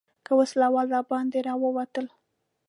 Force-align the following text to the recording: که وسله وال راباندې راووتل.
که 0.25 0.31
وسله 0.39 0.67
وال 0.73 0.87
راباندې 0.95 1.39
راووتل. 1.47 2.05